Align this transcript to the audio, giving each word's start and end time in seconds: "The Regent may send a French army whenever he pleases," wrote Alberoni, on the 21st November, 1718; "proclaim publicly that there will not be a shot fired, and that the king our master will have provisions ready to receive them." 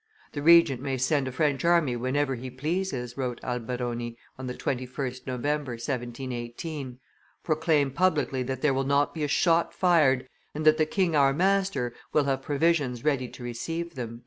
"The 0.31 0.41
Regent 0.41 0.81
may 0.81 0.97
send 0.97 1.27
a 1.27 1.31
French 1.31 1.63
army 1.63 1.95
whenever 1.95 2.33
he 2.33 2.49
pleases," 2.49 3.19
wrote 3.19 3.39
Alberoni, 3.43 4.17
on 4.35 4.47
the 4.47 4.55
21st 4.55 5.27
November, 5.27 5.73
1718; 5.73 6.97
"proclaim 7.43 7.91
publicly 7.91 8.41
that 8.41 8.63
there 8.63 8.73
will 8.73 8.83
not 8.83 9.13
be 9.13 9.23
a 9.23 9.27
shot 9.27 9.75
fired, 9.75 10.27
and 10.55 10.65
that 10.65 10.77
the 10.79 10.87
king 10.87 11.15
our 11.15 11.33
master 11.33 11.93
will 12.13 12.23
have 12.23 12.41
provisions 12.41 13.03
ready 13.03 13.27
to 13.27 13.43
receive 13.43 13.93
them." 13.93 14.19